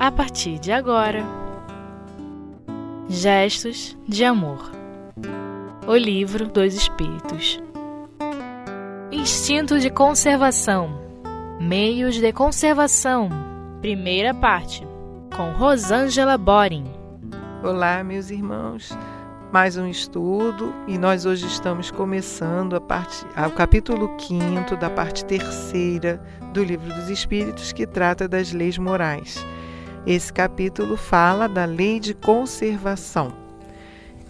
a 0.00 0.10
partir 0.10 0.58
de 0.58 0.72
agora. 0.72 1.22
Gestos 3.06 3.94
de 4.08 4.24
Amor 4.24 4.72
O 5.86 5.94
Livro 5.94 6.48
dos 6.48 6.72
Espíritos 6.72 7.60
Instinto 9.12 9.78
de 9.78 9.90
Conservação 9.90 10.98
Meios 11.60 12.14
de 12.14 12.32
Conservação 12.32 13.28
Primeira 13.82 14.32
parte 14.32 14.88
com 15.36 15.50
Rosângela 15.52 16.38
Boring. 16.38 16.90
Olá, 17.62 18.02
meus 18.02 18.30
irmãos. 18.30 18.96
Mais 19.52 19.76
um 19.76 19.86
estudo 19.86 20.72
e 20.88 20.96
nós 20.96 21.26
hoje 21.26 21.46
estamos 21.46 21.90
começando 21.90 22.74
a 22.74 22.80
parte, 22.80 23.26
o 23.46 23.50
capítulo 23.50 24.10
5 24.18 24.76
da 24.76 24.88
parte 24.88 25.26
terceira 25.26 26.22
do 26.54 26.64
Livro 26.64 26.88
dos 26.94 27.10
Espíritos, 27.10 27.70
que 27.72 27.86
trata 27.86 28.26
das 28.26 28.52
leis 28.52 28.78
morais. 28.78 29.44
Esse 30.06 30.32
capítulo 30.32 30.96
fala 30.96 31.46
da 31.46 31.66
lei 31.66 32.00
de 32.00 32.14
conservação. 32.14 33.36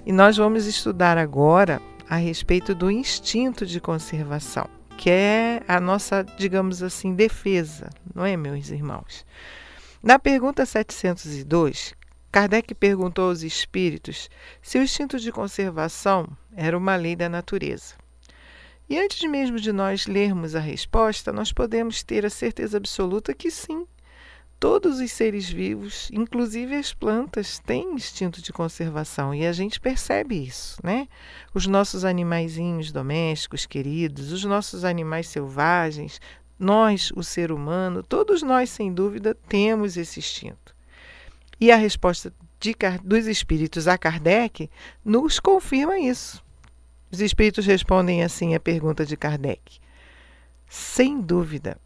E 0.05 0.11
nós 0.11 0.37
vamos 0.37 0.67
estudar 0.67 1.17
agora 1.17 1.81
a 2.09 2.17
respeito 2.17 2.75
do 2.75 2.91
instinto 2.91 3.65
de 3.65 3.81
conservação, 3.81 4.69
que 4.99 5.09
é 5.09 5.63
a 5.69 5.79
nossa, 5.79 6.25
digamos 6.37 6.83
assim, 6.83 7.15
defesa, 7.15 7.89
não 8.13 8.25
é, 8.25 8.37
meus 8.37 8.71
irmãos? 8.71 9.25
Na 10.03 10.19
pergunta 10.19 10.67
702, 10.67 11.95
Kardec 12.33 12.75
perguntou 12.75 13.29
aos 13.29 13.43
espíritos 13.43 14.29
se 14.61 14.77
o 14.77 14.83
instinto 14.83 15.21
de 15.21 15.31
conservação 15.31 16.29
era 16.57 16.77
uma 16.77 16.97
lei 16.97 17.15
da 17.15 17.29
natureza. 17.29 17.95
E 18.89 18.99
antes 18.99 19.23
mesmo 19.31 19.61
de 19.61 19.71
nós 19.71 20.09
lermos 20.09 20.57
a 20.57 20.61
resposta, 20.61 21.33
nós 21.33 21.53
podemos 21.53 22.03
ter 22.03 22.27
a 22.27 22.31
certeza 22.31 22.77
absoluta 22.77 23.33
que 23.33 23.53
sim, 23.53 23.87
Todos 24.61 25.01
os 25.01 25.11
seres 25.11 25.49
vivos, 25.49 26.11
inclusive 26.13 26.77
as 26.77 26.93
plantas, 26.93 27.59
têm 27.59 27.95
instinto 27.95 28.43
de 28.43 28.53
conservação 28.53 29.35
e 29.35 29.47
a 29.47 29.53
gente 29.55 29.81
percebe 29.81 30.37
isso, 30.37 30.79
né? 30.85 31.09
Os 31.55 31.67
nossos 31.67 32.05
animaizinhos 32.05 32.93
domésticos 32.93 33.65
queridos, 33.65 34.31
os 34.31 34.45
nossos 34.45 34.85
animais 34.85 35.29
selvagens, 35.29 36.21
nós, 36.59 37.11
o 37.17 37.23
ser 37.23 37.51
humano, 37.51 38.03
todos 38.03 38.43
nós, 38.43 38.69
sem 38.69 38.93
dúvida, 38.93 39.35
temos 39.49 39.97
esse 39.97 40.19
instinto. 40.19 40.77
E 41.59 41.73
a 41.73 41.77
resposta 41.77 42.31
de, 42.61 42.77
dos 43.03 43.27
espíritos 43.27 43.89
a 43.89 43.97
Kardec 43.97 44.69
nos 45.03 45.41
confirma 45.41 45.99
isso. 45.99 46.45
Os 47.11 47.23
espíritos 47.23 47.65
respondem 47.65 48.23
assim 48.23 48.55
à 48.55 48.61
pergunta 48.61 49.07
de 49.07 49.17
Kardec: 49.17 49.81
sem 50.69 51.19
dúvida, 51.19 51.79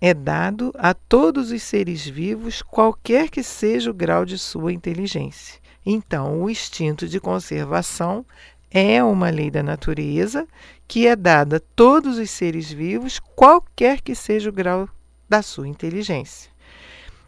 é 0.00 0.12
dado 0.12 0.72
a 0.76 0.92
todos 0.92 1.50
os 1.50 1.62
seres 1.62 2.06
vivos, 2.06 2.62
qualquer 2.62 3.30
que 3.30 3.42
seja 3.42 3.90
o 3.90 3.94
grau 3.94 4.24
de 4.24 4.38
sua 4.38 4.72
inteligência. 4.72 5.60
Então, 5.84 6.42
o 6.42 6.50
instinto 6.50 7.08
de 7.08 7.20
conservação 7.20 8.24
é 8.70 9.02
uma 9.02 9.30
lei 9.30 9.50
da 9.50 9.62
natureza 9.62 10.46
que 10.86 11.06
é 11.06 11.14
dada 11.14 11.56
a 11.56 11.62
todos 11.76 12.18
os 12.18 12.30
seres 12.30 12.70
vivos, 12.70 13.18
qualquer 13.34 14.00
que 14.00 14.14
seja 14.14 14.50
o 14.50 14.52
grau 14.52 14.88
da 15.28 15.42
sua 15.42 15.68
inteligência. 15.68 16.50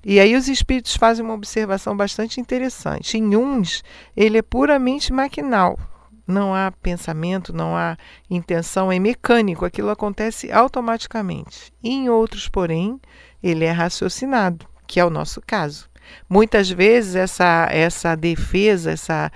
E 0.04 0.20
aí 0.20 0.36
os 0.36 0.46
espíritos 0.48 0.94
fazem 0.96 1.24
uma 1.24 1.34
observação 1.34 1.96
bastante 1.96 2.40
interessante. 2.40 3.18
Em 3.18 3.36
uns, 3.36 3.82
ele 4.16 4.38
é 4.38 4.42
puramente 4.42 5.12
maquinal, 5.12 5.78
não 6.26 6.54
há 6.54 6.72
pensamento, 6.82 7.52
não 7.52 7.76
há 7.76 7.96
intenção, 8.28 8.90
é 8.90 8.98
mecânico, 8.98 9.64
aquilo 9.64 9.90
acontece 9.90 10.50
automaticamente. 10.50 11.72
Em 11.82 12.08
outros, 12.08 12.48
porém, 12.48 13.00
ele 13.42 13.64
é 13.64 13.70
raciocinado, 13.70 14.66
que 14.86 14.98
é 14.98 15.04
o 15.04 15.10
nosso 15.10 15.40
caso. 15.40 15.88
Muitas 16.28 16.70
vezes 16.70 17.16
essa 17.16 17.68
essa 17.70 18.14
defesa, 18.14 18.92
essa 18.92 19.30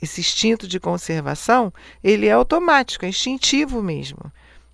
esse 0.00 0.20
instinto 0.20 0.68
de 0.68 0.78
conservação, 0.78 1.72
ele 2.04 2.26
é 2.26 2.32
automático, 2.32 3.04
é 3.04 3.08
instintivo 3.08 3.82
mesmo. 3.82 4.18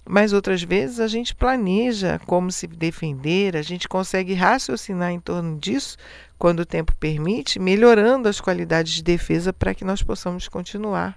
Mas 0.04 0.32
outras 0.32 0.62
vezes 0.62 0.98
a 0.98 1.06
gente 1.06 1.32
planeja 1.34 2.20
como 2.26 2.50
se 2.50 2.66
defender, 2.66 3.56
a 3.56 3.62
gente 3.62 3.88
consegue 3.88 4.34
raciocinar 4.34 5.12
em 5.12 5.20
torno 5.20 5.56
disso, 5.58 5.96
quando 6.36 6.60
o 6.60 6.66
tempo 6.66 6.92
permite, 6.96 7.60
melhorando 7.60 8.28
as 8.28 8.40
qualidades 8.40 8.94
de 8.94 9.02
defesa 9.02 9.52
para 9.52 9.74
que 9.74 9.84
nós 9.84 10.02
possamos 10.02 10.48
continuar 10.48 11.16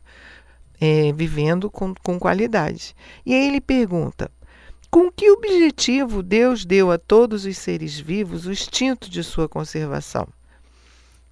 é, 0.80 1.12
vivendo 1.14 1.70
com, 1.70 1.94
com 1.96 2.20
qualidade. 2.20 2.96
E 3.26 3.34
aí 3.34 3.48
ele 3.48 3.62
pergunta: 3.62 4.32
com 4.90 5.12
que 5.12 5.30
objetivo 5.30 6.24
Deus 6.24 6.64
deu 6.66 6.92
a 6.92 6.98
todos 6.98 7.46
os 7.46 7.58
seres 7.58 8.00
vivos 8.00 8.46
o 8.46 8.52
instinto 8.52 9.10
de 9.10 9.24
sua 9.24 9.50
conservação? 9.50 10.28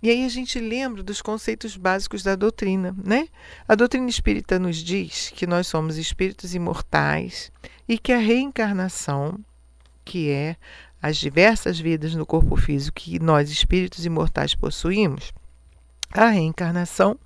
E 0.02 0.09
aí 0.09 0.26
a 0.26 0.30
gente 0.30 0.59
lembra 0.59 1.02
dos 1.02 1.22
conceitos 1.22 1.78
básicos 1.78 2.24
da 2.24 2.36
doutrina, 2.36 2.94
né? 3.06 3.30
A 3.66 3.74
doutrina 3.74 4.09
espírita 4.09 4.59
nos 4.59 4.76
diz 4.76 5.31
que 5.34 5.48
nós 5.48 5.66
somos 5.66 5.98
espíritos 5.98 6.54
imortais 6.54 7.50
e 7.88 7.98
que 7.98 8.12
a 8.12 8.18
reencarnação, 8.18 9.40
que 10.04 10.30
é 10.30 10.58
as 11.02 11.16
diversas 11.16 11.80
vidas 11.80 12.16
no 12.16 12.25
corpo 12.25 12.58
físico 12.58 13.00
que 13.00 13.18
nós 13.18 13.50
espíritos 13.50 14.06
imortais 14.06 14.54
possuímos, 14.54 15.31
a 16.22 16.29
reencarnação 16.29 17.18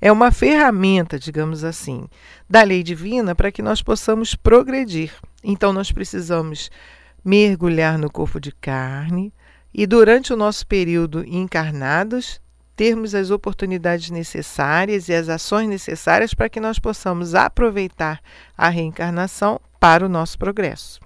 é 0.00 0.10
uma 0.12 0.30
ferramenta, 0.30 1.18
digamos 1.18 1.64
assim, 1.64 2.08
da 2.48 2.62
lei 2.62 2.82
divina 2.82 3.34
para 3.34 3.50
que 3.50 3.62
nós 3.62 3.82
possamos 3.82 4.34
progredir. 4.34 5.12
Então, 5.42 5.72
nós 5.72 5.90
precisamos 5.90 6.70
mergulhar 7.24 7.98
no 7.98 8.10
corpo 8.10 8.40
de 8.40 8.52
carne 8.52 9.32
e, 9.74 9.86
durante 9.86 10.32
o 10.32 10.36
nosso 10.36 10.66
período 10.66 11.24
encarnados, 11.26 12.40
termos 12.76 13.14
as 13.14 13.30
oportunidades 13.30 14.08
necessárias 14.10 15.08
e 15.08 15.14
as 15.14 15.28
ações 15.28 15.68
necessárias 15.68 16.32
para 16.32 16.48
que 16.48 16.60
nós 16.60 16.78
possamos 16.78 17.34
aproveitar 17.34 18.20
a 18.56 18.68
reencarnação 18.68 19.60
para 19.80 20.06
o 20.06 20.08
nosso 20.08 20.38
progresso. 20.38 21.00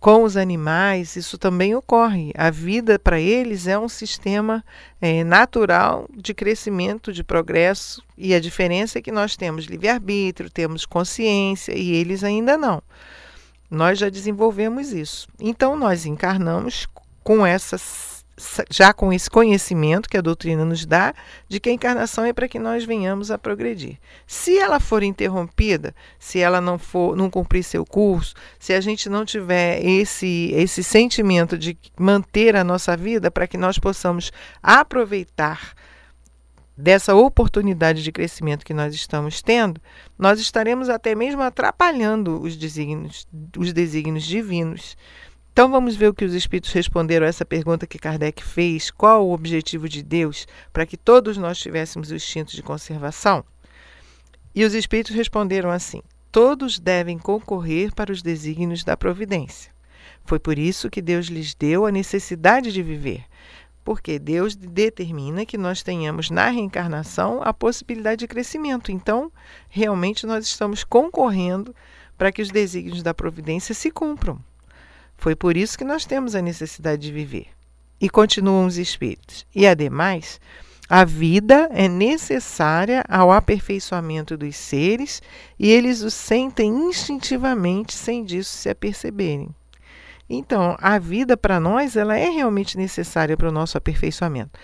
Com 0.00 0.24
os 0.24 0.34
animais, 0.34 1.14
isso 1.14 1.36
também 1.36 1.74
ocorre. 1.74 2.32
A 2.34 2.50
vida 2.50 2.98
para 2.98 3.20
eles 3.20 3.66
é 3.66 3.78
um 3.78 3.88
sistema 3.88 4.64
é, 4.98 5.22
natural 5.22 6.08
de 6.16 6.32
crescimento, 6.32 7.12
de 7.12 7.22
progresso, 7.22 8.02
e 8.16 8.34
a 8.34 8.40
diferença 8.40 8.98
é 8.98 9.02
que 9.02 9.12
nós 9.12 9.36
temos 9.36 9.66
livre-arbítrio, 9.66 10.48
temos 10.48 10.86
consciência 10.86 11.76
e 11.76 11.92
eles 11.92 12.24
ainda 12.24 12.56
não. 12.56 12.82
Nós 13.70 13.98
já 13.98 14.08
desenvolvemos 14.08 14.90
isso. 14.90 15.28
Então, 15.38 15.76
nós 15.76 16.06
encarnamos 16.06 16.88
com 17.22 17.44
essas 17.44 18.09
já 18.70 18.92
com 18.92 19.12
esse 19.12 19.28
conhecimento 19.28 20.08
que 20.08 20.16
a 20.16 20.20
doutrina 20.20 20.64
nos 20.64 20.86
dá 20.86 21.14
de 21.48 21.60
que 21.60 21.68
a 21.68 21.72
encarnação 21.72 22.24
é 22.24 22.32
para 22.32 22.48
que 22.48 22.58
nós 22.58 22.84
venhamos 22.84 23.30
a 23.30 23.38
progredir. 23.38 23.98
Se 24.26 24.58
ela 24.58 24.80
for 24.80 25.02
interrompida, 25.02 25.94
se 26.18 26.38
ela 26.38 26.60
não 26.60 26.78
for 26.78 27.16
não 27.16 27.30
cumprir 27.30 27.62
seu 27.62 27.84
curso, 27.84 28.34
se 28.58 28.72
a 28.72 28.80
gente 28.80 29.08
não 29.08 29.24
tiver 29.24 29.84
esse 29.84 30.52
esse 30.54 30.82
sentimento 30.82 31.56
de 31.58 31.76
manter 31.98 32.56
a 32.56 32.64
nossa 32.64 32.96
vida 32.96 33.30
para 33.30 33.46
que 33.46 33.56
nós 33.56 33.78
possamos 33.78 34.32
aproveitar 34.62 35.74
dessa 36.80 37.14
oportunidade 37.14 38.02
de 38.02 38.10
crescimento 38.10 38.64
que 38.64 38.72
nós 38.74 38.94
estamos 38.94 39.42
tendo, 39.42 39.80
nós 40.18 40.40
estaremos 40.40 40.88
até 40.88 41.14
mesmo 41.14 41.42
atrapalhando 41.42 42.40
os 42.40 42.56
desígnios, 42.56 43.28
os 43.56 43.72
desígnios 43.72 44.24
divinos. 44.24 44.96
Então 45.52 45.70
vamos 45.70 45.96
ver 45.96 46.08
o 46.08 46.14
que 46.14 46.24
os 46.24 46.32
espíritos 46.32 46.72
responderam 46.72 47.26
a 47.26 47.28
essa 47.28 47.44
pergunta 47.44 47.86
que 47.86 47.98
Kardec 47.98 48.42
fez: 48.42 48.90
qual 48.90 49.26
o 49.26 49.32
objetivo 49.32 49.88
de 49.88 50.02
Deus 50.02 50.46
para 50.72 50.86
que 50.86 50.96
todos 50.96 51.36
nós 51.36 51.58
tivéssemos 51.58 52.10
o 52.10 52.14
instinto 52.14 52.54
de 52.54 52.62
conservação? 52.62 53.44
E 54.54 54.64
os 54.64 54.74
espíritos 54.74 55.14
responderam 55.14 55.70
assim: 55.70 56.02
todos 56.30 56.78
devem 56.78 57.18
concorrer 57.18 57.92
para 57.92 58.12
os 58.12 58.22
desígnios 58.22 58.84
da 58.84 58.96
providência. 58.96 59.72
Foi 60.24 60.38
por 60.38 60.58
isso 60.58 60.90
que 60.90 61.02
Deus 61.02 61.26
lhes 61.26 61.54
deu 61.54 61.84
a 61.84 61.90
necessidade 61.90 62.72
de 62.72 62.82
viver, 62.82 63.24
porque 63.84 64.18
Deus 64.18 64.54
determina 64.54 65.44
que 65.44 65.58
nós 65.58 65.82
tenhamos 65.82 66.30
na 66.30 66.48
reencarnação 66.48 67.42
a 67.42 67.52
possibilidade 67.52 68.20
de 68.20 68.28
crescimento. 68.28 68.92
Então, 68.92 69.32
realmente 69.68 70.26
nós 70.26 70.46
estamos 70.46 70.84
concorrendo 70.84 71.74
para 72.16 72.30
que 72.30 72.42
os 72.42 72.50
desígnios 72.50 73.02
da 73.02 73.12
providência 73.12 73.74
se 73.74 73.90
cumpram. 73.90 74.38
Foi 75.20 75.36
por 75.36 75.54
isso 75.54 75.76
que 75.76 75.84
nós 75.84 76.06
temos 76.06 76.34
a 76.34 76.40
necessidade 76.40 77.02
de 77.02 77.12
viver. 77.12 77.48
E 78.00 78.08
continuam 78.08 78.64
os 78.64 78.78
espíritos. 78.78 79.44
E 79.54 79.66
ademais, 79.66 80.40
a 80.88 81.04
vida 81.04 81.68
é 81.72 81.86
necessária 81.86 83.04
ao 83.06 83.30
aperfeiçoamento 83.30 84.34
dos 84.34 84.56
seres 84.56 85.20
e 85.58 85.70
eles 85.70 86.00
o 86.00 86.10
sentem 86.10 86.70
instintivamente 86.70 87.92
sem 87.92 88.24
disso 88.24 88.56
se 88.56 88.70
aperceberem. 88.70 89.54
Então, 90.28 90.74
a 90.80 90.98
vida 90.98 91.36
para 91.36 91.60
nós 91.60 91.96
ela 91.96 92.16
é 92.16 92.30
realmente 92.30 92.78
necessária 92.78 93.36
para 93.36 93.50
o 93.50 93.52
nosso 93.52 93.76
aperfeiçoamento. 93.76 94.58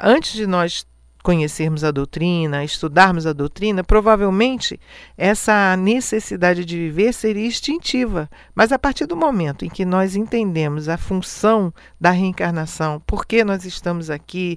Antes 0.00 0.34
de 0.34 0.46
nós 0.46 0.86
conhecermos 1.26 1.82
a 1.82 1.90
doutrina, 1.90 2.62
estudarmos 2.62 3.26
a 3.26 3.32
doutrina, 3.32 3.82
provavelmente 3.82 4.78
essa 5.18 5.76
necessidade 5.76 6.64
de 6.64 6.76
viver 6.76 7.12
seria 7.12 7.44
instintiva. 7.44 8.30
Mas 8.54 8.70
a 8.70 8.78
partir 8.78 9.06
do 9.06 9.16
momento 9.16 9.64
em 9.64 9.68
que 9.68 9.84
nós 9.84 10.14
entendemos 10.14 10.88
a 10.88 10.96
função 10.96 11.74
da 12.00 12.12
reencarnação, 12.12 13.02
por 13.04 13.26
que 13.26 13.42
nós 13.42 13.64
estamos 13.64 14.08
aqui, 14.08 14.56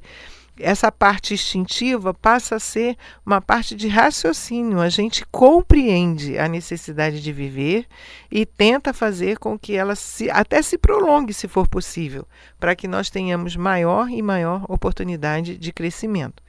essa 0.60 0.92
parte 0.92 1.34
instintiva 1.34 2.14
passa 2.14 2.56
a 2.56 2.60
ser 2.60 2.98
uma 3.26 3.42
parte 3.42 3.76
de 3.76 3.88
raciocínio. 3.88 4.80
A 4.80 4.90
gente 4.90 5.26
compreende 5.32 6.38
a 6.38 6.48
necessidade 6.48 7.22
de 7.22 7.32
viver 7.32 7.86
e 8.32 8.46
tenta 8.46 8.94
fazer 8.94 9.38
com 9.40 9.58
que 9.58 9.76
ela 9.76 9.96
se, 9.96 10.30
até 10.30 10.62
se 10.62 10.78
prolongue, 10.78 11.34
se 11.34 11.48
for 11.48 11.68
possível, 11.68 12.28
para 12.60 12.76
que 12.76 12.88
nós 12.88 13.10
tenhamos 13.10 13.56
maior 13.56 14.10
e 14.10 14.22
maior 14.22 14.66
oportunidade 14.68 15.58
de 15.58 15.72
crescimento. 15.72 16.44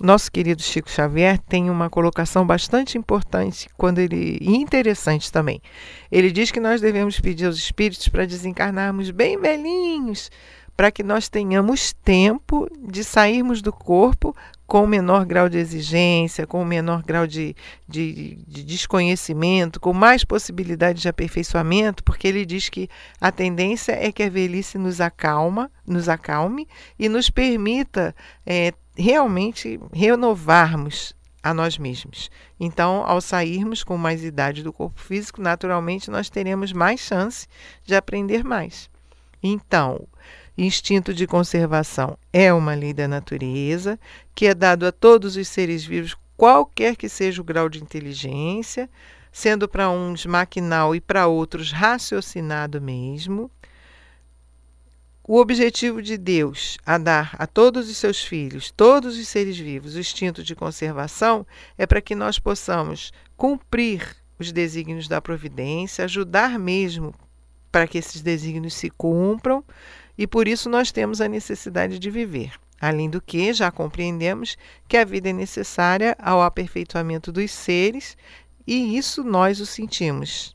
Nosso 0.00 0.30
querido 0.30 0.60
Chico 0.60 0.90
Xavier 0.90 1.38
tem 1.38 1.70
uma 1.70 1.88
colocação 1.88 2.44
bastante 2.44 2.98
importante 2.98 3.68
quando 3.76 4.00
ele 4.00 4.38
e 4.40 4.56
interessante 4.56 5.30
também. 5.30 5.62
Ele 6.10 6.32
diz 6.32 6.50
que 6.50 6.58
nós 6.58 6.80
devemos 6.80 7.20
pedir 7.20 7.46
aos 7.46 7.56
espíritos 7.56 8.08
para 8.08 8.26
desencarnarmos 8.26 9.12
bem 9.12 9.40
velhinhos, 9.40 10.30
para 10.76 10.90
que 10.90 11.02
nós 11.02 11.28
tenhamos 11.28 11.92
tempo 11.92 12.68
de 12.88 13.04
sairmos 13.04 13.62
do 13.62 13.72
corpo 13.72 14.34
com 14.66 14.86
menor 14.86 15.24
grau 15.24 15.48
de 15.48 15.58
exigência, 15.58 16.46
com 16.46 16.64
menor 16.64 17.02
grau 17.02 17.26
de, 17.26 17.54
de, 17.86 18.36
de, 18.46 18.64
desconhecimento, 18.64 19.78
com 19.78 19.92
mais 19.92 20.24
possibilidade 20.24 21.02
de 21.02 21.08
aperfeiçoamento, 21.08 22.02
porque 22.02 22.26
ele 22.26 22.46
diz 22.46 22.68
que 22.68 22.88
a 23.20 23.30
tendência 23.30 23.92
é 23.92 24.10
que 24.10 24.22
a 24.22 24.30
velhice 24.30 24.78
nos 24.78 25.00
acalma, 25.00 25.70
nos 25.86 26.08
acalme 26.08 26.66
e 26.98 27.08
nos 27.08 27.28
permita 27.28 28.14
é, 28.46 28.72
realmente 28.96 29.78
renovarmos 29.92 31.14
a 31.42 31.52
nós 31.52 31.76
mesmos. 31.76 32.30
Então, 32.58 33.04
ao 33.06 33.20
sairmos 33.20 33.84
com 33.84 33.98
mais 33.98 34.24
idade 34.24 34.62
do 34.62 34.72
corpo 34.72 34.98
físico, 34.98 35.42
naturalmente 35.42 36.10
nós 36.10 36.30
teremos 36.30 36.72
mais 36.72 37.00
chance 37.00 37.46
de 37.84 37.94
aprender 37.94 38.42
mais. 38.42 38.88
Então, 39.42 40.08
Instinto 40.56 41.12
de 41.12 41.26
conservação 41.26 42.16
é 42.32 42.52
uma 42.52 42.74
lei 42.74 42.94
da 42.94 43.08
natureza 43.08 43.98
que 44.34 44.46
é 44.46 44.54
dado 44.54 44.86
a 44.86 44.92
todos 44.92 45.36
os 45.36 45.48
seres 45.48 45.84
vivos, 45.84 46.16
qualquer 46.36 46.94
que 46.94 47.08
seja 47.08 47.40
o 47.40 47.44
grau 47.44 47.68
de 47.68 47.82
inteligência, 47.82 48.88
sendo 49.32 49.68
para 49.68 49.90
uns 49.90 50.24
maquinal 50.24 50.94
e 50.94 51.00
para 51.00 51.26
outros 51.26 51.72
raciocinado 51.72 52.80
mesmo. 52.80 53.50
O 55.26 55.40
objetivo 55.40 56.00
de 56.00 56.16
Deus 56.16 56.78
a 56.86 56.98
dar 56.98 57.34
a 57.36 57.48
todos 57.48 57.90
os 57.90 57.96
seus 57.96 58.22
filhos, 58.22 58.70
todos 58.70 59.18
os 59.18 59.26
seres 59.26 59.58
vivos, 59.58 59.96
o 59.96 59.98
instinto 59.98 60.44
de 60.44 60.54
conservação 60.54 61.44
é 61.76 61.84
para 61.84 62.00
que 62.00 62.14
nós 62.14 62.38
possamos 62.38 63.12
cumprir 63.36 64.16
os 64.38 64.52
desígnios 64.52 65.08
da 65.08 65.20
providência, 65.20 66.04
ajudar 66.04 66.58
mesmo 66.60 67.12
para 67.72 67.88
que 67.88 67.98
esses 67.98 68.22
desígnios 68.22 68.74
se 68.74 68.88
cumpram 68.88 69.64
e 70.16 70.26
por 70.26 70.46
isso 70.46 70.68
nós 70.68 70.92
temos 70.92 71.20
a 71.20 71.28
necessidade 71.28 71.98
de 71.98 72.10
viver. 72.10 72.52
Além 72.80 73.08
do 73.08 73.20
que, 73.20 73.52
já 73.52 73.70
compreendemos 73.70 74.56
que 74.86 74.96
a 74.96 75.04
vida 75.04 75.30
é 75.30 75.32
necessária 75.32 76.16
ao 76.18 76.42
aperfeiçoamento 76.42 77.32
dos 77.32 77.50
seres 77.50 78.16
e 78.66 78.96
isso 78.96 79.24
nós 79.24 79.60
o 79.60 79.66
sentimos. 79.66 80.54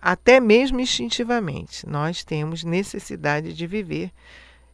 Até 0.00 0.40
mesmo 0.40 0.80
instintivamente, 0.80 1.88
nós 1.88 2.22
temos 2.22 2.64
necessidade 2.64 3.52
de 3.52 3.66
viver 3.66 4.12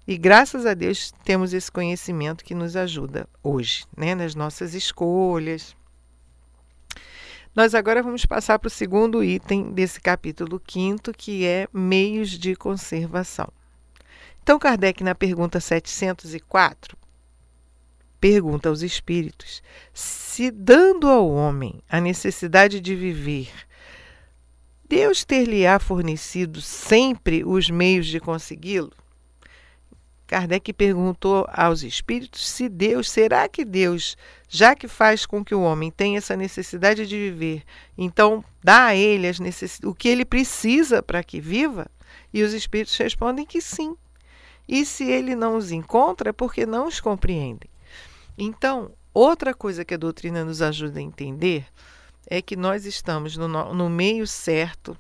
e 0.06 0.18
graças 0.18 0.66
a 0.66 0.74
Deus 0.74 1.12
temos 1.24 1.54
esse 1.54 1.72
conhecimento 1.72 2.44
que 2.44 2.54
nos 2.54 2.76
ajuda 2.76 3.26
hoje, 3.42 3.86
né, 3.96 4.14
nas 4.14 4.34
nossas 4.34 4.74
escolhas. 4.74 5.74
Nós 7.54 7.74
agora 7.74 8.02
vamos 8.02 8.26
passar 8.26 8.58
para 8.58 8.66
o 8.66 8.70
segundo 8.70 9.24
item 9.24 9.72
desse 9.72 10.00
capítulo 10.00 10.60
quinto, 10.60 11.12
que 11.12 11.46
é 11.46 11.68
meios 11.72 12.30
de 12.30 12.54
conservação. 12.56 13.48
Então, 14.44 14.58
Kardec, 14.58 15.02
na 15.02 15.14
pergunta 15.14 15.58
704, 15.58 16.98
pergunta 18.20 18.68
aos 18.68 18.82
espíritos: 18.82 19.62
se 19.94 20.50
dando 20.50 21.08
ao 21.08 21.30
homem 21.30 21.80
a 21.88 21.98
necessidade 21.98 22.78
de 22.78 22.94
viver, 22.94 23.50
Deus 24.86 25.24
ter-lhe-á 25.24 25.78
fornecido 25.78 26.60
sempre 26.60 27.42
os 27.42 27.70
meios 27.70 28.06
de 28.06 28.20
consegui-lo? 28.20 28.92
Kardec 30.26 30.74
perguntou 30.74 31.46
aos 31.50 31.82
espíritos 31.82 32.46
se 32.46 32.68
Deus, 32.68 33.08
será 33.08 33.48
que 33.48 33.64
Deus, 33.64 34.14
já 34.46 34.74
que 34.74 34.86
faz 34.86 35.24
com 35.24 35.42
que 35.42 35.54
o 35.54 35.62
homem 35.62 35.90
tenha 35.90 36.18
essa 36.18 36.36
necessidade 36.36 37.06
de 37.06 37.16
viver, 37.16 37.62
então 37.96 38.44
dá 38.62 38.88
a 38.88 38.94
ele 38.94 39.26
o 39.84 39.94
que 39.94 40.06
ele 40.06 40.26
precisa 40.26 41.02
para 41.02 41.24
que 41.24 41.40
viva? 41.40 41.90
E 42.30 42.42
os 42.42 42.52
espíritos 42.52 42.94
respondem 42.98 43.46
que 43.46 43.62
sim. 43.62 43.96
E 44.68 44.84
se 44.84 45.04
ele 45.04 45.34
não 45.34 45.56
os 45.56 45.70
encontra, 45.70 46.30
é 46.30 46.32
porque 46.32 46.64
não 46.64 46.86
os 46.86 47.00
compreendem. 47.00 47.70
Então, 48.36 48.90
outra 49.12 49.54
coisa 49.54 49.84
que 49.84 49.94
a 49.94 49.98
doutrina 49.98 50.44
nos 50.44 50.62
ajuda 50.62 50.98
a 50.98 51.02
entender 51.02 51.66
é 52.26 52.40
que 52.40 52.56
nós 52.56 52.86
estamos 52.86 53.36
no, 53.36 53.48
no 53.48 53.90
meio 53.90 54.26
certo, 54.26 54.96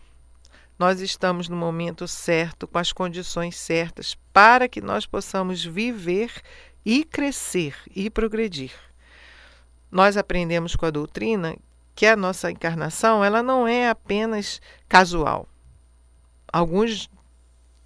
nós 0.78 1.00
estamos 1.00 1.48
no 1.48 1.56
momento 1.56 2.06
certo, 2.06 2.66
com 2.66 2.78
as 2.78 2.92
condições 2.92 3.56
certas, 3.56 4.16
para 4.32 4.68
que 4.68 4.80
nós 4.80 5.06
possamos 5.06 5.64
viver 5.64 6.30
e 6.84 7.04
crescer 7.04 7.76
e 7.94 8.10
progredir. 8.10 8.72
Nós 9.90 10.16
aprendemos 10.16 10.74
com 10.74 10.84
a 10.84 10.90
doutrina 10.90 11.56
que 11.94 12.04
a 12.04 12.16
nossa 12.16 12.50
encarnação 12.50 13.24
ela 13.24 13.42
não 13.42 13.66
é 13.66 13.88
apenas 13.88 14.60
casual. 14.88 15.48
Alguns 16.52 17.08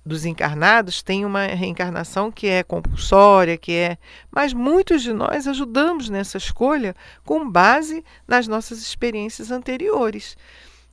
dos 0.09 0.25
encarnados 0.25 1.03
tem 1.03 1.25
uma 1.25 1.47
reencarnação 1.47 2.33
que 2.33 2.49
é 2.49 2.65
compulsória, 2.65 3.57
que 3.57 3.73
é, 3.73 3.99
mas 4.31 4.53
muitos 4.53 5.03
de 5.03 5.13
nós 5.13 5.47
ajudamos 5.47 6.09
nessa 6.09 6.39
escolha 6.39 6.97
com 7.25 7.49
base 7.49 8.05
nas 8.27 8.49
nossas 8.49 8.81
experiências 8.81 9.51
anteriores. 9.53 10.37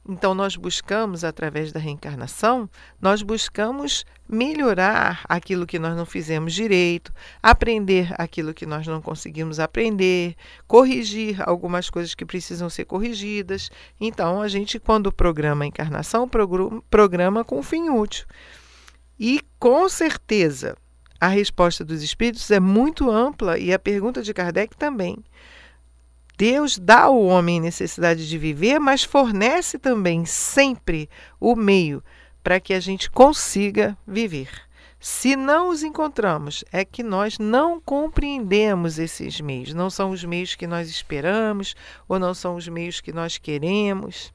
Então 0.08 0.36
nós 0.36 0.56
buscamos 0.56 1.24
através 1.24 1.72
da 1.72 1.80
reencarnação, 1.80 2.70
nós 3.02 3.24
buscamos 3.24 4.06
melhorar 4.30 5.26
aquilo 5.28 5.66
que 5.66 5.80
nós 5.80 5.98
não 5.98 6.06
fizemos 6.06 6.54
direito, 6.54 7.12
aprender 7.42 8.14
aquilo 8.20 8.54
que 8.54 8.68
nós 8.68 8.86
não 8.86 9.02
conseguimos 9.02 9.60
aprender, 9.60 10.36
corrigir 10.68 11.42
algumas 11.42 11.90
coisas 11.90 12.14
que 12.14 12.24
precisam 12.24 12.70
ser 12.70 12.86
corrigidas. 12.86 13.72
Então 14.00 14.44
a 14.44 14.48
gente 14.48 14.80
quando 14.80 15.12
programa 15.12 15.64
a 15.64 15.68
encarnação, 15.68 16.30
programa 16.88 17.44
com 17.44 17.64
fim 17.64 17.90
útil. 17.90 18.28
E 19.20 19.42
com 19.60 19.88
certeza 19.88 20.76
a 21.20 21.28
resposta 21.28 21.84
dos 21.84 22.04
espíritos 22.04 22.50
é 22.52 22.60
muito 22.60 23.10
ampla 23.10 23.58
e 23.58 23.74
a 23.74 23.80
pergunta 23.80 24.22
de 24.22 24.34
Kardec 24.34 24.76
também. 24.76 25.18
Deus 26.38 26.78
dá 26.78 27.04
ao 27.04 27.22
homem 27.24 27.62
necessidade 27.62 28.28
de 28.28 28.38
viver, 28.38 28.78
mas 28.80 29.04
fornece 29.04 29.80
também 29.80 30.26
sempre 30.26 31.10
o 31.40 31.56
meio 31.56 32.04
para 32.44 32.60
que 32.60 32.74
a 32.74 32.80
gente 32.80 33.10
consiga 33.10 33.98
viver. 34.06 34.50
Se 35.00 35.36
não 35.36 35.70
os 35.70 35.84
encontramos, 35.84 36.64
é 36.72 36.84
que 36.84 37.04
nós 37.04 37.38
não 37.38 37.80
compreendemos 37.80 39.00
esses 39.00 39.40
meios. 39.40 39.74
Não 39.74 39.90
são 39.90 40.10
os 40.10 40.24
meios 40.24 40.56
que 40.56 40.68
nós 40.68 40.90
esperamos 40.90 41.76
ou 42.08 42.20
não 42.20 42.34
são 42.34 42.56
os 42.56 42.68
meios 42.68 43.00
que 43.00 43.14
nós 43.14 43.38
queremos. 43.38 44.34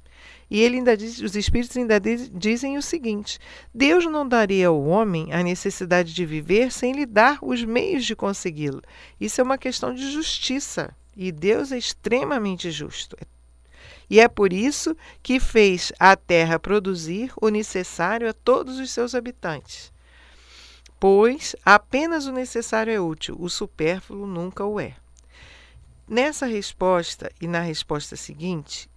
E 0.51 0.61
ele 0.61 0.79
ainda 0.79 0.97
diz, 0.97 1.21
os 1.21 1.37
espíritos 1.37 1.77
ainda 1.77 2.01
diz, 2.01 2.29
dizem 2.35 2.77
o 2.77 2.83
seguinte: 2.83 3.39
Deus 3.73 4.05
não 4.07 4.27
daria 4.27 4.67
ao 4.67 4.85
homem 4.85 5.33
a 5.33 5.43
necessidade 5.43 6.13
de 6.13 6.27
viver 6.27 6.73
sem 6.73 6.93
lhe 6.93 7.07
dar 7.07 7.39
os 7.41 7.63
meios 7.63 8.05
de 8.05 8.17
consegui-lo. 8.17 8.83
Isso 9.21 9.41
é 9.41 9.45
uma 9.45 9.57
questão 9.57 9.95
de 9.95 10.11
justiça. 10.11 10.95
E 11.17 11.31
Deus 11.31 11.71
é 11.71 11.79
extremamente 11.79 12.71
justo. 12.71 13.17
E 14.09 14.19
é 14.19 14.27
por 14.27 14.53
isso 14.53 14.97
que 15.23 15.39
fez 15.39 15.93
a 15.99 16.17
terra 16.17 16.59
produzir 16.59 17.33
o 17.41 17.49
necessário 17.49 18.29
a 18.29 18.33
todos 18.33 18.79
os 18.79 18.91
seus 18.91 19.15
habitantes. 19.15 19.93
Pois 20.99 21.55
apenas 21.65 22.27
o 22.27 22.33
necessário 22.33 22.93
é 22.93 23.01
útil, 23.01 23.37
o 23.39 23.49
supérfluo 23.49 24.27
nunca 24.27 24.65
o 24.65 24.81
é. 24.81 24.97
Nessa 26.09 26.45
resposta 26.45 27.31
e 27.41 27.47
na 27.47 27.61
resposta 27.61 28.17
seguinte, 28.17 28.89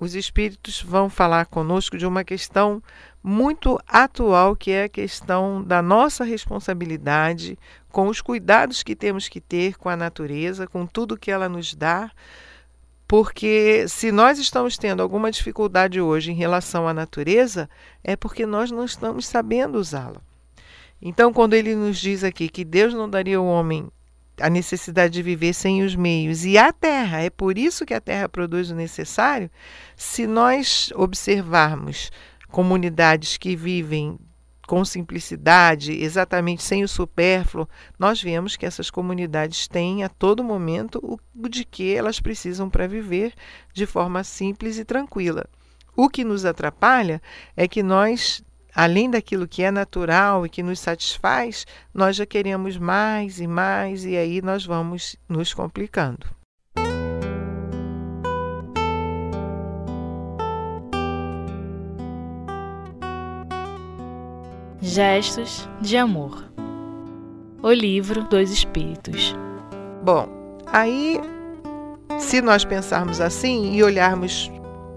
os 0.00 0.14
espíritos 0.14 0.82
vão 0.82 1.10
falar 1.10 1.44
conosco 1.44 1.98
de 1.98 2.06
uma 2.06 2.24
questão 2.24 2.82
muito 3.22 3.78
atual, 3.86 4.56
que 4.56 4.70
é 4.70 4.84
a 4.84 4.88
questão 4.88 5.62
da 5.62 5.82
nossa 5.82 6.24
responsabilidade 6.24 7.58
com 7.90 8.08
os 8.08 8.22
cuidados 8.22 8.82
que 8.82 8.96
temos 8.96 9.28
que 9.28 9.42
ter 9.42 9.76
com 9.76 9.90
a 9.90 9.96
natureza, 9.96 10.66
com 10.66 10.86
tudo 10.86 11.18
que 11.18 11.30
ela 11.30 11.50
nos 11.50 11.74
dá. 11.74 12.10
Porque 13.06 13.86
se 13.88 14.10
nós 14.10 14.38
estamos 14.38 14.78
tendo 14.78 15.02
alguma 15.02 15.30
dificuldade 15.30 16.00
hoje 16.00 16.32
em 16.32 16.34
relação 16.34 16.88
à 16.88 16.94
natureza, 16.94 17.68
é 18.02 18.16
porque 18.16 18.46
nós 18.46 18.70
não 18.70 18.86
estamos 18.86 19.26
sabendo 19.26 19.76
usá-la. 19.78 20.22
Então, 21.02 21.32
quando 21.32 21.54
ele 21.54 21.74
nos 21.74 21.98
diz 21.98 22.24
aqui 22.24 22.48
que 22.48 22.64
Deus 22.64 22.94
não 22.94 23.08
daria 23.08 23.36
ao 23.36 23.44
homem 23.46 23.90
a 24.40 24.50
necessidade 24.50 25.14
de 25.14 25.22
viver 25.22 25.52
sem 25.52 25.82
os 25.82 25.94
meios. 25.94 26.44
E 26.44 26.56
a 26.56 26.72
terra, 26.72 27.20
é 27.20 27.30
por 27.30 27.58
isso 27.58 27.86
que 27.86 27.94
a 27.94 28.00
terra 28.00 28.28
produz 28.28 28.70
o 28.70 28.74
necessário. 28.74 29.50
Se 29.96 30.26
nós 30.26 30.92
observarmos 30.94 32.10
comunidades 32.48 33.36
que 33.36 33.54
vivem 33.54 34.18
com 34.66 34.84
simplicidade, 34.84 35.92
exatamente 35.92 36.62
sem 36.62 36.84
o 36.84 36.88
supérfluo, 36.88 37.68
nós 37.98 38.22
vemos 38.22 38.56
que 38.56 38.64
essas 38.64 38.88
comunidades 38.88 39.66
têm 39.66 40.04
a 40.04 40.08
todo 40.08 40.44
momento 40.44 41.00
o 41.34 41.48
de 41.48 41.64
que 41.64 41.92
elas 41.92 42.20
precisam 42.20 42.70
para 42.70 42.86
viver 42.86 43.34
de 43.74 43.84
forma 43.84 44.22
simples 44.22 44.78
e 44.78 44.84
tranquila. 44.84 45.44
O 45.96 46.08
que 46.08 46.22
nos 46.22 46.44
atrapalha 46.44 47.20
é 47.56 47.66
que 47.66 47.82
nós, 47.82 48.44
além 48.74 49.10
daquilo 49.10 49.48
que 49.48 49.62
é 49.62 49.70
natural 49.70 50.44
e 50.44 50.48
que 50.48 50.62
nos 50.62 50.80
satisfaz, 50.80 51.66
nós 51.92 52.16
já 52.16 52.26
queremos 52.26 52.76
mais 52.76 53.40
e 53.40 53.46
mais, 53.46 54.04
e 54.04 54.16
aí 54.16 54.40
nós 54.42 54.64
vamos 54.64 55.16
nos 55.28 55.52
complicando. 55.54 56.26
Gestos 64.82 65.68
de 65.80 65.96
Amor 65.96 66.50
O 67.62 67.70
Livro 67.70 68.24
dos 68.24 68.50
Espíritos. 68.50 69.36
Bom, 70.02 70.26
aí, 70.66 71.20
se 72.18 72.40
nós 72.40 72.64
pensarmos 72.64 73.20
assim 73.20 73.74
e 73.74 73.84
olharmos, 73.84 74.50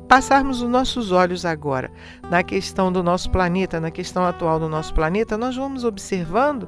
passarmos 0.07 0.61
os 0.61 0.69
nossos 0.69 1.11
olhos 1.11 1.45
agora 1.45 1.91
na 2.29 2.43
questão 2.43 2.91
do 2.91 3.01
nosso 3.01 3.29
planeta, 3.29 3.79
na 3.79 3.91
questão 3.91 4.25
atual 4.25 4.59
do 4.59 4.69
nosso 4.69 4.93
planeta, 4.93 5.37
nós 5.37 5.55
vamos 5.55 5.83
observando 5.83 6.67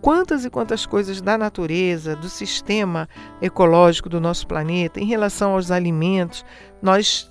quantas 0.00 0.44
e 0.44 0.50
quantas 0.50 0.84
coisas 0.84 1.22
da 1.22 1.38
natureza, 1.38 2.14
do 2.14 2.28
sistema 2.28 3.08
ecológico 3.40 4.08
do 4.08 4.20
nosso 4.20 4.46
planeta, 4.46 5.00
em 5.00 5.06
relação 5.06 5.54
aos 5.54 5.70
alimentos, 5.70 6.44
nós 6.82 7.30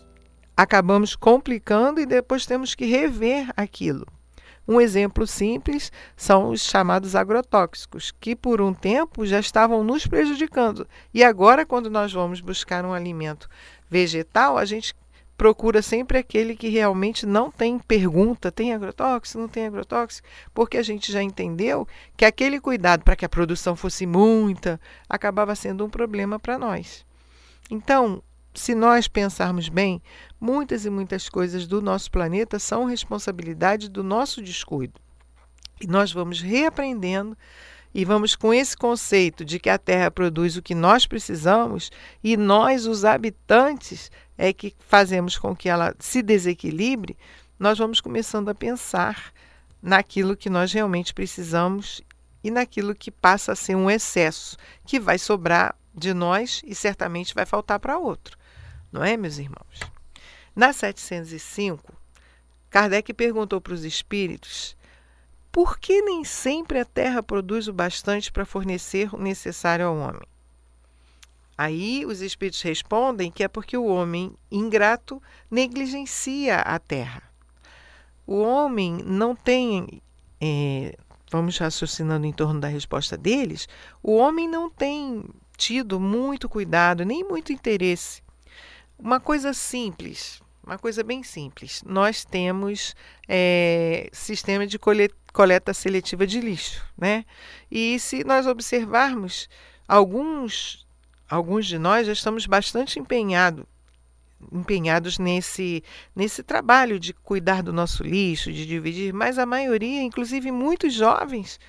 acabamos 0.57 1.15
complicando 1.15 1.99
e 1.99 2.05
depois 2.05 2.45
temos 2.45 2.73
que 2.73 2.85
rever 2.85 3.49
aquilo. 3.55 4.05
Um 4.67 4.79
exemplo 4.79 5.27
simples 5.27 5.91
são 6.15 6.49
os 6.49 6.61
chamados 6.61 7.15
agrotóxicos, 7.15 8.13
que 8.19 8.35
por 8.35 8.61
um 8.61 8.73
tempo 8.73 9.25
já 9.25 9.39
estavam 9.39 9.83
nos 9.83 10.07
prejudicando. 10.07 10.87
E 11.13 11.23
agora, 11.23 11.65
quando 11.65 11.89
nós 11.89 12.13
vamos 12.13 12.39
buscar 12.39 12.85
um 12.85 12.93
alimento 12.93 13.49
vegetal, 13.89 14.57
a 14.57 14.63
gente 14.63 14.95
procura 15.37 15.81
sempre 15.81 16.17
aquele 16.17 16.55
que 16.55 16.69
realmente 16.69 17.25
não 17.25 17.51
tem 17.51 17.79
pergunta, 17.79 18.51
tem 18.51 18.73
agrotóxico, 18.73 19.39
não 19.39 19.47
tem 19.47 19.65
agrotóxico, 19.65 20.27
porque 20.53 20.77
a 20.77 20.83
gente 20.83 21.11
já 21.11 21.21
entendeu 21.21 21.87
que 22.15 22.25
aquele 22.25 22.59
cuidado 22.59 23.03
para 23.03 23.15
que 23.15 23.25
a 23.25 23.29
produção 23.29 23.75
fosse 23.75 24.05
muita 24.05 24.79
acabava 25.09 25.55
sendo 25.55 25.85
um 25.85 25.89
problema 25.89 26.39
para 26.39 26.57
nós. 26.57 27.05
Então, 27.69 28.21
se 28.53 28.75
nós 28.75 29.07
pensarmos 29.07 29.67
bem, 29.67 30.01
muitas 30.39 30.85
e 30.85 30.89
muitas 30.89 31.27
coisas 31.27 31.65
do 31.65 31.81
nosso 31.81 32.11
planeta 32.11 32.59
são 32.59 32.85
responsabilidade 32.85 33.89
do 33.89 34.03
nosso 34.03 34.41
descuido. 34.41 35.01
E 35.81 35.87
nós 35.87 36.11
vamos 36.11 36.39
reaprendendo 36.39 37.35
e 37.93 38.03
vamos 38.03 38.35
com 38.35 38.53
esse 38.53 38.75
conceito 38.75 39.45
de 39.45 39.59
que 39.59 39.69
a 39.69 39.77
Terra 39.77 40.09
produz 40.09 40.57
o 40.57 40.61
que 40.61 40.73
nós 40.73 41.05
precisamos 41.05 41.91
e 42.23 42.35
nós, 42.35 42.85
os 42.85 43.05
habitantes, 43.05 44.11
é 44.37 44.51
que 44.51 44.75
fazemos 44.87 45.37
com 45.37 45.55
que 45.55 45.69
ela 45.69 45.95
se 45.99 46.21
desequilibre, 46.21 47.17
nós 47.59 47.77
vamos 47.77 48.01
começando 48.01 48.49
a 48.49 48.55
pensar 48.55 49.31
naquilo 49.81 50.35
que 50.35 50.49
nós 50.49 50.71
realmente 50.71 51.13
precisamos 51.13 52.01
e 52.43 52.49
naquilo 52.49 52.95
que 52.95 53.11
passa 53.11 53.51
a 53.51 53.55
ser 53.55 53.75
um 53.75 53.89
excesso, 53.89 54.57
que 54.85 54.99
vai 54.99 55.17
sobrar 55.17 55.75
de 55.93 56.13
nós 56.13 56.61
e 56.65 56.73
certamente 56.73 57.33
vai 57.33 57.45
faltar 57.45 57.79
para 57.79 57.97
outro 57.97 58.37
não 58.93 59.03
é, 59.03 59.17
meus 59.17 59.39
irmãos? 59.39 59.79
Na 60.55 60.71
705, 60.71 61.91
Kardec 62.69 63.11
perguntou 63.11 63.59
para 63.59 63.73
os 63.73 63.83
espíritos 63.83 64.77
por 65.53 65.77
que 65.77 66.01
nem 66.01 66.23
sempre 66.23 66.79
a 66.79 66.85
terra 66.85 67.21
produz 67.21 67.67
o 67.67 67.73
bastante 67.73 68.31
para 68.31 68.43
fornecer 68.43 69.13
o 69.13 69.19
necessário 69.19 69.85
ao 69.85 69.95
homem. 69.95 70.27
Aí 71.55 72.03
os 72.07 72.21
espíritos 72.21 72.63
respondem 72.63 73.31
que 73.31 73.43
é 73.43 73.47
porque 73.47 73.77
o 73.77 73.85
homem 73.85 74.35
ingrato 74.51 75.21
negligencia 75.51 76.57
a 76.57 76.79
terra. 76.79 77.21
O 78.25 78.41
homem 78.41 78.97
não 79.05 79.35
tem, 79.35 80.01
é, 80.41 80.97
vamos 81.29 81.59
raciocinando 81.59 82.25
em 82.25 82.33
torno 82.33 82.59
da 82.59 82.67
resposta 82.67 83.15
deles, 83.15 83.69
o 84.01 84.15
homem 84.15 84.49
não 84.49 84.71
tem 84.71 85.23
tido 85.55 85.99
muito 85.99 86.49
cuidado, 86.49 87.05
nem 87.05 87.23
muito 87.23 87.53
interesse 87.53 88.23
uma 88.97 89.19
coisa 89.19 89.53
simples, 89.53 90.41
uma 90.65 90.77
coisa 90.77 91.03
bem 91.03 91.23
simples. 91.23 91.83
Nós 91.85 92.23
temos 92.23 92.95
é, 93.27 94.09
sistema 94.13 94.65
de 94.65 94.79
coleta 94.79 95.73
seletiva 95.73 96.25
de 96.25 96.39
lixo, 96.39 96.81
né? 96.97 97.25
E 97.69 97.99
se 97.99 98.23
nós 98.23 98.47
observarmos, 98.47 99.49
alguns, 99.87 100.87
alguns 101.29 101.65
de 101.65 101.77
nós 101.77 102.07
já 102.07 102.13
estamos 102.13 102.45
bastante 102.45 102.97
empenhado, 102.97 103.67
empenhados 104.51 105.19
nesse, 105.19 105.83
nesse 106.15 106.41
trabalho 106.41 106.99
de 106.99 107.13
cuidar 107.13 107.61
do 107.61 107.73
nosso 107.73 108.03
lixo, 108.03 108.51
de 108.51 108.65
dividir, 108.65 109.13
mas 109.13 109.37
a 109.37 109.45
maioria, 109.45 110.01
inclusive 110.01 110.51
muitos 110.51 110.93
jovens, 110.93 111.59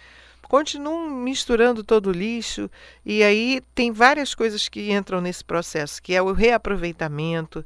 continuam 0.42 1.10
misturando 1.10 1.82
todo 1.82 2.08
o 2.08 2.12
lixo 2.12 2.70
e 3.04 3.22
aí 3.24 3.60
tem 3.74 3.90
várias 3.90 4.34
coisas 4.34 4.68
que 4.68 4.92
entram 4.92 5.20
nesse 5.20 5.44
processo, 5.44 6.02
que 6.02 6.14
é 6.14 6.22
o 6.22 6.32
reaproveitamento, 6.32 7.64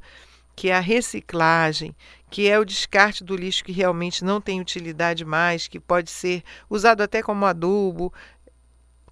que 0.59 0.69
é 0.69 0.75
a 0.75 0.81
reciclagem, 0.81 1.95
que 2.29 2.49
é 2.49 2.59
o 2.59 2.65
descarte 2.65 3.23
do 3.23 3.33
lixo 3.33 3.63
que 3.63 3.71
realmente 3.71 4.25
não 4.25 4.41
tem 4.41 4.59
utilidade 4.59 5.23
mais, 5.23 5.69
que 5.69 5.79
pode 5.79 6.11
ser 6.11 6.43
usado 6.69 6.99
até 6.99 7.23
como 7.23 7.45
adubo. 7.45 8.13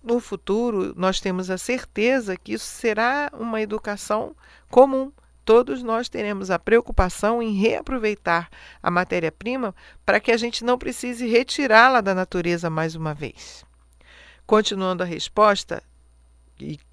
No 0.03 0.19
futuro, 0.19 0.93
nós 0.97 1.21
temos 1.21 1.49
a 1.49 1.57
certeza 1.57 2.35
que 2.35 2.51
isso 2.51 2.65
será 2.65 3.31
uma 3.31 3.61
educação 3.61 4.35
comum. 4.69 5.09
Todos 5.45 5.81
nós 5.81 6.09
teremos 6.09 6.51
a 6.51 6.59
preocupação 6.59 7.41
em 7.41 7.53
reaproveitar 7.53 8.49
a 8.83 8.91
matéria-prima 8.91 9.73
para 10.05 10.19
que 10.19 10.33
a 10.33 10.37
gente 10.37 10.65
não 10.65 10.77
precise 10.77 11.29
retirá-la 11.29 12.01
da 12.01 12.13
natureza 12.13 12.69
mais 12.69 12.93
uma 12.93 13.13
vez. 13.13 13.63
Continuando 14.45 15.01
a 15.01 15.05
resposta 15.05 15.81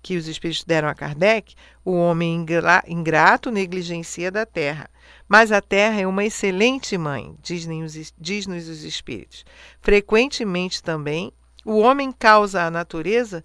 que 0.02 0.16
os 0.16 0.28
espíritos 0.28 0.64
deram 0.64 0.88
a 0.88 0.94
Kardec, 0.94 1.54
o 1.85 1.92
homem 1.92 2.44
ingrato 2.87 3.50
negligencia 3.50 4.30
da 4.30 4.44
terra. 4.44 4.90
Mas 5.28 5.50
a 5.50 5.61
terra 5.61 6.00
é 6.00 6.06
uma 6.06 6.25
excelente 6.25 6.97
mãe, 6.99 7.35
diz-nos 7.42 8.12
diz 8.18 8.47
os 8.47 8.85
espíritos. 8.85 9.44
Frequentemente 9.80 10.83
também, 10.83 11.33
o 11.64 11.78
homem 11.78 12.12
causa 12.12 12.62
à 12.62 12.71
natureza 12.71 13.44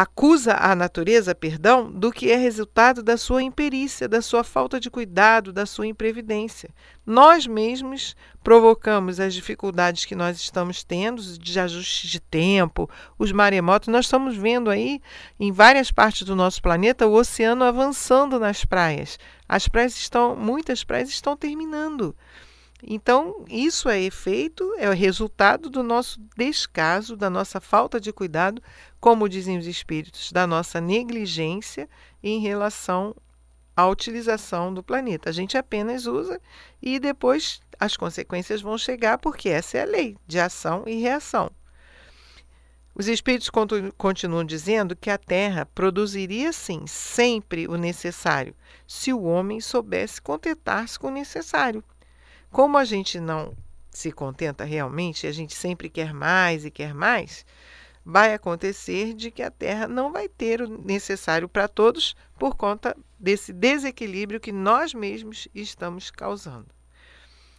acusa 0.00 0.54
a 0.54 0.76
natureza, 0.76 1.34
perdão, 1.34 1.90
do 1.90 2.12
que 2.12 2.30
é 2.30 2.36
resultado 2.36 3.02
da 3.02 3.16
sua 3.16 3.42
imperícia, 3.42 4.08
da 4.08 4.22
sua 4.22 4.44
falta 4.44 4.78
de 4.78 4.88
cuidado, 4.88 5.52
da 5.52 5.66
sua 5.66 5.88
imprevidência. 5.88 6.70
Nós 7.04 7.48
mesmos 7.48 8.14
provocamos 8.40 9.18
as 9.18 9.34
dificuldades 9.34 10.04
que 10.04 10.14
nós 10.14 10.36
estamos 10.36 10.84
tendo 10.84 11.20
de 11.20 11.58
ajuste 11.58 12.06
de 12.06 12.20
tempo, 12.20 12.88
os 13.18 13.32
maremotos. 13.32 13.88
Nós 13.88 14.04
estamos 14.04 14.36
vendo 14.36 14.70
aí 14.70 15.02
em 15.40 15.50
várias 15.50 15.90
partes 15.90 16.22
do 16.22 16.36
nosso 16.36 16.62
planeta 16.62 17.04
o 17.08 17.14
oceano 17.14 17.64
avançando 17.64 18.38
nas 18.38 18.64
praias. 18.64 19.18
As 19.48 19.66
praias 19.66 19.96
estão, 19.96 20.36
muitas 20.36 20.84
praias 20.84 21.08
estão 21.08 21.36
terminando. 21.36 22.14
Então, 22.82 23.44
isso 23.48 23.88
é 23.88 24.00
efeito, 24.00 24.72
é 24.78 24.88
o 24.88 24.94
resultado 24.94 25.68
do 25.68 25.82
nosso 25.82 26.20
descaso, 26.36 27.16
da 27.16 27.28
nossa 27.28 27.60
falta 27.60 28.00
de 28.00 28.12
cuidado, 28.12 28.62
como 29.00 29.28
dizem 29.28 29.58
os 29.58 29.66
espíritos, 29.66 30.30
da 30.30 30.46
nossa 30.46 30.80
negligência 30.80 31.88
em 32.22 32.40
relação 32.40 33.16
à 33.76 33.86
utilização 33.88 34.72
do 34.72 34.82
planeta. 34.82 35.28
A 35.28 35.32
gente 35.32 35.58
apenas 35.58 36.06
usa 36.06 36.40
e 36.80 37.00
depois 37.00 37.60
as 37.80 37.96
consequências 37.96 38.62
vão 38.62 38.78
chegar, 38.78 39.18
porque 39.18 39.48
essa 39.48 39.78
é 39.78 39.82
a 39.82 39.86
lei 39.86 40.16
de 40.26 40.38
ação 40.38 40.84
e 40.86 41.00
reação. 41.00 41.50
Os 42.94 43.06
espíritos 43.06 43.50
continuam 43.96 44.44
dizendo 44.44 44.96
que 44.96 45.10
a 45.10 45.18
Terra 45.18 45.66
produziria 45.66 46.52
sim 46.52 46.84
sempre 46.86 47.68
o 47.68 47.76
necessário, 47.76 48.54
se 48.86 49.12
o 49.12 49.22
homem 49.22 49.60
soubesse 49.60 50.20
contentar-se 50.20 50.98
com 50.98 51.08
o 51.08 51.12
necessário. 51.12 51.82
Como 52.50 52.78
a 52.78 52.84
gente 52.84 53.20
não 53.20 53.56
se 53.90 54.12
contenta 54.12 54.64
realmente, 54.64 55.26
a 55.26 55.32
gente 55.32 55.54
sempre 55.54 55.88
quer 55.88 56.12
mais 56.12 56.64
e 56.64 56.70
quer 56.70 56.94
mais, 56.94 57.44
vai 58.04 58.32
acontecer 58.32 59.12
de 59.14 59.30
que 59.30 59.42
a 59.42 59.50
Terra 59.50 59.86
não 59.86 60.12
vai 60.12 60.28
ter 60.28 60.62
o 60.62 60.82
necessário 60.82 61.48
para 61.48 61.68
todos 61.68 62.16
por 62.38 62.56
conta 62.56 62.96
desse 63.18 63.52
desequilíbrio 63.52 64.40
que 64.40 64.52
nós 64.52 64.94
mesmos 64.94 65.48
estamos 65.54 66.10
causando. 66.10 66.68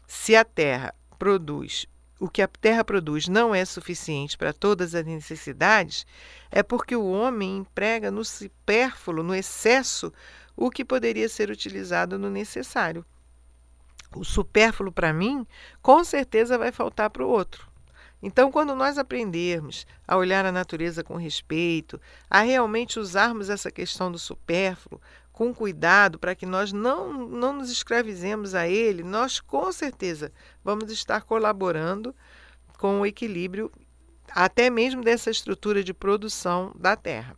Se 0.08 0.36
a 0.36 0.44
Terra 0.44 0.96
produz 1.18 1.88
o 2.20 2.30
que 2.30 2.42
a 2.42 2.48
terra 2.48 2.84
produz 2.84 3.28
não 3.30 3.56
é 3.56 3.64
suficiente 3.64 4.38
para 4.38 4.52
todas 4.52 4.94
as 4.94 5.06
necessidades, 5.06 6.06
é 6.52 6.62
porque 6.62 6.96
o 6.96 7.10
homem 7.10 7.58
emprega 7.58 8.12
no 8.12 8.26
supérfluo, 8.26 9.24
no 9.24 9.34
excesso, 9.34 10.12
o 10.56 10.70
que 10.70 10.84
poderia 10.84 11.30
ser 11.30 11.50
utilizado 11.50 12.20
no 12.20 12.30
necessário. 12.30 13.06
O 14.16 14.24
supérfluo 14.24 14.92
para 14.92 15.14
mim, 15.14 15.46
com 15.82 16.04
certeza 16.04 16.58
vai 16.58 16.72
faltar 16.72 17.10
para 17.10 17.26
o 17.26 17.30
outro. 17.30 17.70
Então, 18.22 18.52
quando 18.52 18.76
nós 18.76 18.98
aprendermos 18.98 19.88
a 20.08 20.18
olhar 20.18 20.46
a 20.46 20.52
natureza 20.52 21.04
com 21.04 21.16
respeito, 21.16 22.00
a 22.30 22.42
realmente 22.42 23.00
usarmos 23.00 23.50
essa 23.50 23.72
questão 23.72 24.12
do 24.12 24.20
supérfluo 24.20 25.00
com 25.32 25.54
cuidado 25.54 26.20
para 26.20 26.36
que 26.36 26.46
nós 26.46 26.74
não, 26.74 27.14
não 27.14 27.54
nos 27.54 27.72
escravizemos 27.72 28.54
a 28.54 28.68
ele, 28.68 29.04
nós 29.04 29.40
com 29.40 29.72
certeza 29.72 30.34
vamos 30.62 30.92
estar 30.92 31.22
colaborando 31.22 32.14
com 32.78 33.00
o 33.00 33.06
equilíbrio, 33.06 33.72
até 34.32 34.70
mesmo 34.70 35.02
dessa 35.02 35.32
estrutura 35.32 35.82
de 35.82 35.94
produção 35.94 36.74
da 36.78 36.98
terra. 36.98 37.38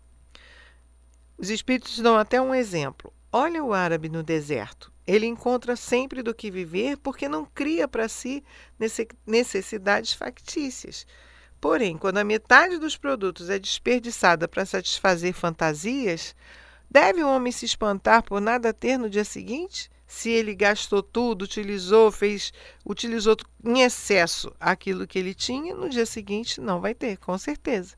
Os 1.38 1.52
espíritos 1.52 2.00
dão 2.00 2.18
até 2.18 2.42
um 2.42 2.56
exemplo. 2.56 3.14
Olha 3.32 3.64
o 3.64 3.72
árabe 3.72 4.10
no 4.10 4.24
deserto. 4.24 4.91
Ele 5.06 5.26
encontra 5.26 5.76
sempre 5.76 6.22
do 6.22 6.34
que 6.34 6.52
viver 6.52 6.98
porque 6.98 7.28
não 7.28 7.46
cria 7.46 7.88
para 7.88 8.08
si 8.08 8.44
necessidades 9.26 10.14
factícias. 10.14 11.06
Porém, 11.60 11.98
quando 11.98 12.18
a 12.18 12.24
metade 12.24 12.78
dos 12.80 12.98
produtos 12.98 13.50
é 13.50 13.60
desperdiçada 13.60 14.48
para 14.48 14.66
satisfazer 14.66 15.34
fantasias, 15.34 16.36
deve 16.90 17.24
o 17.24 17.30
homem 17.30 17.52
se 17.52 17.66
espantar 17.66 18.24
por 18.24 18.42
nada 18.42 18.74
ter 18.74 18.98
no 18.98 19.10
dia 19.10 19.24
seguinte? 19.24 19.90
Se 20.08 20.30
ele 20.30 20.54
gastou 20.54 21.02
tudo, 21.02 21.44
utilizou, 21.44 22.12
fez, 22.12 22.52
utilizou 22.86 23.38
em 23.64 23.82
excesso 23.82 24.54
aquilo 24.60 25.08
que 25.08 25.18
ele 25.18 25.34
tinha, 25.34 25.74
no 25.74 25.88
dia 25.88 26.06
seguinte 26.06 26.60
não 26.60 26.82
vai 26.82 26.94
ter, 26.94 27.18
com 27.18 27.38
certeza. 27.38 27.96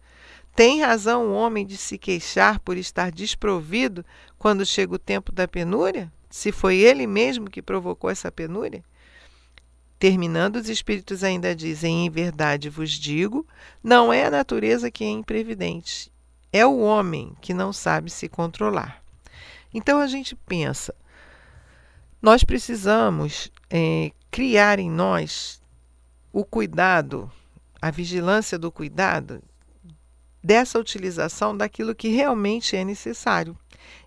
Tem 0.56 0.82
razão 0.82 1.28
o 1.28 1.34
homem 1.34 1.66
de 1.66 1.76
se 1.76 1.98
queixar 1.98 2.60
por 2.60 2.78
estar 2.78 3.12
desprovido 3.12 4.06
quando 4.38 4.66
chega 4.66 4.94
o 4.94 5.00
tempo 5.00 5.32
da 5.32 5.48
penúria? 5.48 6.12
Se 6.34 6.52
foi 6.52 6.78
ele 6.78 7.06
mesmo 7.06 7.48
que 7.48 7.62
provocou 7.62 8.10
essa 8.10 8.32
penúria? 8.32 8.84
Terminando, 10.00 10.56
os 10.56 10.68
espíritos 10.68 11.24
ainda 11.24 11.56
dizem: 11.56 12.08
Em 12.08 12.10
verdade 12.10 12.72
vos 12.72 12.90
digo, 12.90 13.48
não 13.84 14.12
é 14.12 14.26
a 14.26 14.32
natureza 14.32 14.90
que 14.90 15.04
é 15.04 15.10
imprevidente, 15.10 16.12
é 16.52 16.66
o 16.66 16.80
homem 16.80 17.38
que 17.40 17.54
não 17.54 17.72
sabe 17.72 18.10
se 18.10 18.28
controlar. 18.28 19.04
Então 19.72 20.00
a 20.00 20.08
gente 20.08 20.36
pensa, 20.36 20.96
nós 22.20 22.44
precisamos 22.44 23.52
é, 23.70 24.12
criar 24.32 24.80
em 24.80 24.90
nós 24.90 25.62
o 26.32 26.44
cuidado, 26.44 27.32
a 27.80 27.92
vigilância 27.92 28.58
do 28.58 28.72
cuidado 28.72 29.40
dessa 30.44 30.80
utilização 30.80 31.56
daquilo 31.56 31.94
que 31.94 32.08
realmente 32.08 32.76
é 32.76 32.84
necessário 32.84 33.56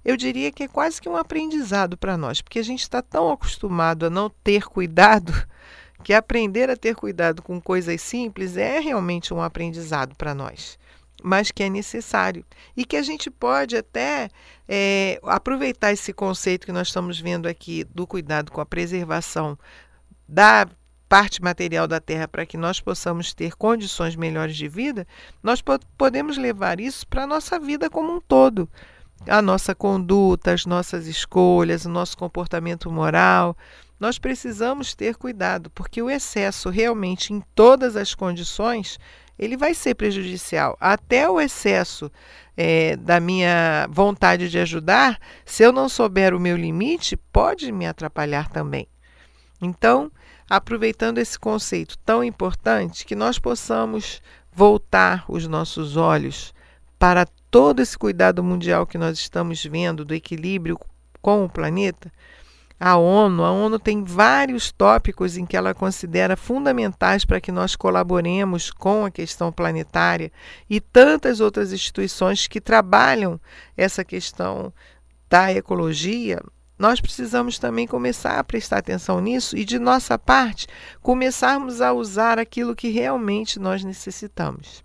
eu 0.04 0.16
diria 0.16 0.52
que 0.52 0.64
é 0.64 0.68
quase 0.68 1.00
que 1.00 1.08
um 1.08 1.16
aprendizado 1.16 1.96
para 1.96 2.16
nós, 2.16 2.40
porque 2.40 2.58
a 2.58 2.64
gente 2.64 2.82
está 2.82 3.02
tão 3.02 3.30
acostumado 3.30 4.06
a 4.06 4.10
não 4.10 4.30
ter 4.30 4.64
cuidado 4.64 5.32
que 6.04 6.12
aprender 6.12 6.70
a 6.70 6.76
ter 6.76 6.94
cuidado 6.94 7.42
com 7.42 7.60
coisas 7.60 8.00
simples 8.00 8.56
é 8.56 8.78
realmente 8.78 9.34
um 9.34 9.42
aprendizado 9.42 10.14
para 10.14 10.34
nós, 10.34 10.78
mas 11.22 11.50
que 11.50 11.64
é 11.64 11.68
necessário. 11.68 12.44
E 12.76 12.84
que 12.84 12.96
a 12.96 13.02
gente 13.02 13.30
pode 13.30 13.76
até 13.76 14.30
é, 14.68 15.18
aproveitar 15.24 15.92
esse 15.92 16.12
conceito 16.12 16.66
que 16.66 16.72
nós 16.72 16.88
estamos 16.88 17.18
vendo 17.18 17.48
aqui 17.48 17.82
do 17.82 18.06
cuidado 18.06 18.52
com 18.52 18.60
a 18.60 18.66
preservação 18.66 19.58
da 20.28 20.68
parte 21.08 21.42
material 21.42 21.86
da 21.86 22.00
terra 22.00 22.26
para 22.26 22.46
que 22.46 22.56
nós 22.56 22.80
possamos 22.80 23.32
ter 23.32 23.54
condições 23.54 24.16
melhores 24.16 24.56
de 24.56 24.68
vida, 24.68 25.06
nós 25.42 25.62
podemos 25.96 26.36
levar 26.36 26.80
isso 26.80 27.06
para 27.06 27.24
a 27.24 27.26
nossa 27.26 27.58
vida 27.58 27.88
como 27.88 28.14
um 28.14 28.20
todo 28.20 28.68
a 29.26 29.40
nossa 29.40 29.74
conduta, 29.74 30.52
as 30.52 30.66
nossas 30.66 31.06
escolhas, 31.06 31.84
o 31.84 31.88
nosso 31.88 32.16
comportamento 32.16 32.90
moral. 32.90 33.56
Nós 33.98 34.18
precisamos 34.18 34.94
ter 34.94 35.16
cuidado, 35.16 35.70
porque 35.70 36.02
o 36.02 36.10
excesso 36.10 36.68
realmente 36.68 37.32
em 37.32 37.42
todas 37.54 37.96
as 37.96 38.14
condições 38.14 38.98
ele 39.38 39.56
vai 39.56 39.74
ser 39.74 39.94
prejudicial. 39.94 40.76
Até 40.80 41.28
o 41.28 41.40
excesso 41.40 42.10
é, 42.56 42.96
da 42.96 43.20
minha 43.20 43.86
vontade 43.90 44.48
de 44.48 44.58
ajudar, 44.58 45.18
se 45.44 45.62
eu 45.62 45.72
não 45.72 45.88
souber 45.88 46.34
o 46.34 46.40
meu 46.40 46.56
limite, 46.56 47.16
pode 47.16 47.70
me 47.70 47.86
atrapalhar 47.86 48.48
também. 48.48 48.88
Então, 49.60 50.10
aproveitando 50.48 51.18
esse 51.18 51.38
conceito 51.38 51.98
tão 51.98 52.24
importante, 52.24 53.04
que 53.04 53.14
nós 53.14 53.38
possamos 53.38 54.22
voltar 54.52 55.24
os 55.28 55.46
nossos 55.46 55.96
olhos 55.96 56.54
para 56.98 57.26
todo 57.56 57.80
esse 57.80 57.96
cuidado 57.96 58.44
mundial 58.44 58.86
que 58.86 58.98
nós 58.98 59.18
estamos 59.18 59.64
vendo 59.64 60.04
do 60.04 60.12
equilíbrio 60.12 60.78
com 61.22 61.42
o 61.42 61.48
planeta, 61.48 62.12
a 62.78 62.98
ONU, 62.98 63.42
a 63.42 63.50
ONU 63.50 63.78
tem 63.78 64.04
vários 64.04 64.70
tópicos 64.70 65.38
em 65.38 65.46
que 65.46 65.56
ela 65.56 65.72
considera 65.72 66.36
fundamentais 66.36 67.24
para 67.24 67.40
que 67.40 67.50
nós 67.50 67.74
colaboremos 67.74 68.70
com 68.70 69.06
a 69.06 69.10
questão 69.10 69.50
planetária 69.50 70.30
e 70.68 70.82
tantas 70.82 71.40
outras 71.40 71.72
instituições 71.72 72.46
que 72.46 72.60
trabalham 72.60 73.40
essa 73.74 74.04
questão 74.04 74.70
da 75.26 75.50
ecologia. 75.50 76.42
Nós 76.78 77.00
precisamos 77.00 77.58
também 77.58 77.86
começar 77.86 78.38
a 78.38 78.44
prestar 78.44 78.80
atenção 78.80 79.18
nisso 79.18 79.56
e, 79.56 79.64
de 79.64 79.78
nossa 79.78 80.18
parte, 80.18 80.66
começarmos 81.00 81.80
a 81.80 81.90
usar 81.94 82.38
aquilo 82.38 82.76
que 82.76 82.90
realmente 82.90 83.58
nós 83.58 83.82
necessitamos. 83.82 84.84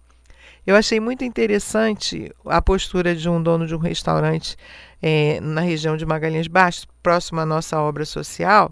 Eu 0.66 0.76
achei 0.76 1.00
muito 1.00 1.24
interessante 1.24 2.32
a 2.46 2.62
postura 2.62 3.16
de 3.16 3.28
um 3.28 3.42
dono 3.42 3.66
de 3.66 3.74
um 3.74 3.80
restaurante 3.80 4.56
é, 5.02 5.40
na 5.42 5.62
região 5.62 5.98
de 5.98 6.06
Magalhães 6.06 6.48
Baixo, 6.48 6.86
próximo 7.02 7.40
à 7.40 7.46
nossa 7.46 7.80
obra 7.80 8.06
social, 8.06 8.72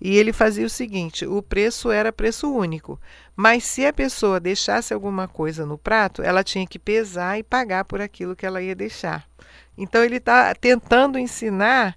e 0.00 0.16
ele 0.16 0.32
fazia 0.32 0.64
o 0.64 0.70
seguinte: 0.70 1.26
o 1.26 1.42
preço 1.42 1.90
era 1.90 2.12
preço 2.12 2.52
único, 2.52 3.00
mas 3.34 3.64
se 3.64 3.84
a 3.84 3.92
pessoa 3.92 4.38
deixasse 4.38 4.94
alguma 4.94 5.26
coisa 5.26 5.66
no 5.66 5.76
prato, 5.76 6.22
ela 6.22 6.44
tinha 6.44 6.66
que 6.66 6.78
pesar 6.78 7.38
e 7.38 7.42
pagar 7.42 7.84
por 7.84 8.00
aquilo 8.00 8.36
que 8.36 8.46
ela 8.46 8.62
ia 8.62 8.74
deixar. 8.74 9.26
Então 9.76 10.04
ele 10.04 10.16
está 10.16 10.54
tentando 10.54 11.18
ensinar 11.18 11.96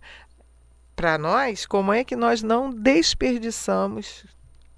para 0.95 1.15
nós 1.17 1.65
como 1.67 1.93
é 1.93 2.03
que 2.03 2.15
nós 2.15 2.41
não 2.41 2.71
desperdiçamos 2.71 4.25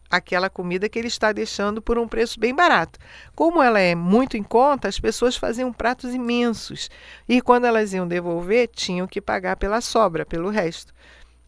aquela 0.09 0.49
comida 0.49 0.89
que 0.89 0.97
ele 0.97 1.07
está 1.07 1.31
deixando 1.31 1.81
por 1.81 1.97
um 1.97 2.07
preço 2.07 2.39
bem 2.39 2.53
barato. 2.53 2.99
Como 3.35 3.61
ela 3.61 3.79
é 3.79 3.93
muito 3.93 4.35
em 4.35 4.43
conta, 4.43 4.87
as 4.87 4.99
pessoas 4.99 5.35
faziam 5.35 5.71
pratos 5.71 6.13
imensos 6.13 6.89
e 7.27 7.41
quando 7.41 7.65
elas 7.65 7.93
iam 7.93 8.07
devolver, 8.07 8.69
tinham 8.73 9.07
que 9.07 9.21
pagar 9.21 9.57
pela 9.57 9.81
sobra, 9.81 10.25
pelo 10.25 10.49
resto. 10.49 10.93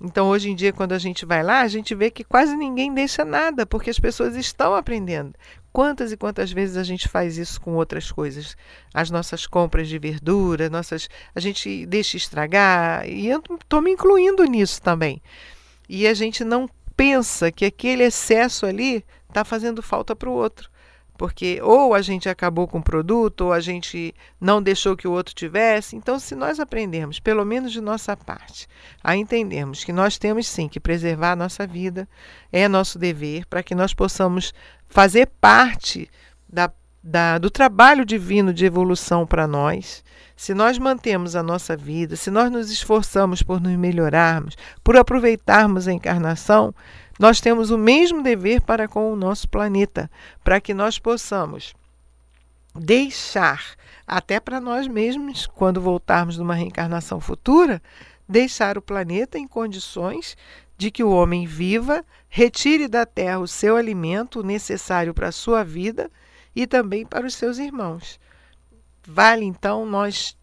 Então, 0.04 0.30
hoje 0.30 0.50
em 0.50 0.56
dia, 0.56 0.74
quando 0.74 0.93
a 0.93 0.97
gente 0.97 1.28
vai 1.28 1.43
lá, 1.43 1.62
a 1.62 1.67
gente 1.67 1.93
vê 1.93 2.10
que 2.10 2.24
quase 2.24 2.56
ninguém 2.56 2.91
deixa 2.91 3.24
nada, 3.24 3.67
porque 3.67 3.91
as 3.91 4.00
pessoas 4.00 4.36
estão 4.36 4.74
aprendendo. 4.74 5.36
Quantas 5.71 6.12
e 6.12 6.17
quantas 6.17 6.52
vezes 6.52 6.76
a 6.76 6.84
gente 6.84 7.08
faz 7.08 7.38
isso 7.38 7.62
com 7.62 7.76
outras 7.76 8.12
coisas? 8.12 8.58
As 8.91 9.12
nossas 9.12 9.45
compras 9.45 9.88
de 9.88 10.00
verdura, 10.00 10.71
nossas, 10.71 11.08
a 11.36 11.39
gente 11.39 11.86
deixa 11.86 12.17
estragar, 12.17 13.08
e 13.08 13.28
eu 13.28 13.43
estou 13.62 13.80
me 13.80 13.91
incluindo 13.91 14.43
nisso 14.45 14.82
também. 14.82 15.21
E 15.88 16.08
a 16.08 16.15
gente 16.15 16.43
não 16.43 16.67
pensa 17.01 17.51
que 17.51 17.65
aquele 17.65 18.03
excesso 18.03 18.63
ali 18.63 19.03
está 19.27 19.43
fazendo 19.43 19.81
falta 19.81 20.15
para 20.15 20.29
o 20.29 20.33
outro. 20.33 20.69
Porque 21.17 21.59
ou 21.59 21.95
a 21.95 22.01
gente 22.01 22.29
acabou 22.29 22.67
com 22.67 22.77
o 22.77 22.83
produto, 22.83 23.45
ou 23.45 23.53
a 23.53 23.59
gente 23.59 24.13
não 24.39 24.61
deixou 24.61 24.95
que 24.95 25.07
o 25.07 25.11
outro 25.11 25.33
tivesse. 25.33 25.95
Então, 25.95 26.19
se 26.19 26.35
nós 26.35 26.59
aprendermos, 26.59 27.19
pelo 27.19 27.43
menos 27.43 27.71
de 27.71 27.81
nossa 27.81 28.15
parte, 28.15 28.67
a 29.03 29.15
entendermos 29.15 29.83
que 29.83 29.91
nós 29.91 30.19
temos 30.19 30.47
sim 30.47 30.67
que 30.67 30.79
preservar 30.79 31.31
a 31.31 31.35
nossa 31.35 31.65
vida, 31.65 32.07
é 32.51 32.67
nosso 32.67 32.99
dever, 32.99 33.47
para 33.47 33.63
que 33.63 33.73
nós 33.73 33.95
possamos 33.95 34.53
fazer 34.87 35.25
parte 35.41 36.07
da 36.47 36.71
da, 37.03 37.37
do 37.37 37.49
trabalho 37.49 38.05
divino 38.05 38.53
de 38.53 38.65
evolução 38.65 39.25
para 39.25 39.47
nós, 39.47 40.03
se 40.35 40.53
nós 40.53 40.77
mantemos 40.77 41.35
a 41.35 41.43
nossa 41.43 41.75
vida, 41.75 42.15
se 42.15 42.29
nós 42.29 42.51
nos 42.51 42.71
esforçamos 42.71 43.41
por 43.41 43.59
nos 43.59 43.75
melhorarmos, 43.75 44.55
por 44.83 44.97
aproveitarmos 44.97 45.87
a 45.87 45.93
encarnação, 45.93 46.73
nós 47.19 47.39
temos 47.39 47.69
o 47.69 47.77
mesmo 47.77 48.23
dever 48.23 48.61
para 48.61 48.87
com 48.87 49.11
o 49.11 49.15
nosso 49.15 49.47
planeta, 49.47 50.09
para 50.43 50.59
que 50.59 50.73
nós 50.73 50.97
possamos 50.97 51.73
deixar, 52.73 53.75
até 54.07 54.39
para 54.39 54.61
nós 54.61 54.87
mesmos, 54.87 55.45
quando 55.45 55.81
voltarmos 55.81 56.37
numa 56.37 56.55
reencarnação 56.55 57.19
futura, 57.19 57.81
deixar 58.27 58.77
o 58.77 58.81
planeta 58.81 59.37
em 59.37 59.47
condições 59.47 60.35
de 60.77 60.89
que 60.89 61.03
o 61.03 61.11
homem 61.11 61.45
viva, 61.45 62.03
retire 62.27 62.87
da 62.87 63.05
terra 63.05 63.39
o 63.39 63.47
seu 63.47 63.75
alimento 63.75 64.41
necessário 64.41 65.13
para 65.13 65.27
a 65.27 65.31
sua 65.31 65.63
vida 65.63 66.09
e 66.55 66.67
também 66.67 67.05
para 67.05 67.25
os 67.25 67.35
seus 67.35 67.57
irmãos. 67.57 68.19
Vale 69.05 69.45
então 69.45 69.85
nós 69.85 70.37